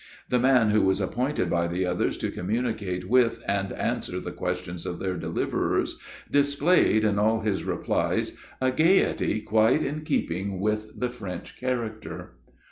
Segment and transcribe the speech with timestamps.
[0.29, 4.87] The man who was appointed by the others to communicate with, and answer the questions
[4.87, 5.99] of their deliverers,
[6.31, 12.31] displayed, in all his replies, a gayety quite in keeping with the French character.